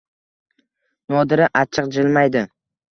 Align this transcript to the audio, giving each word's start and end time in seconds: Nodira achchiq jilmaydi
Nodira 1.13 1.51
achchiq 1.63 1.95
jilmaydi 1.97 2.49